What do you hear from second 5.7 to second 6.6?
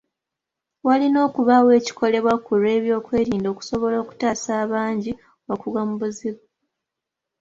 mu buzibu.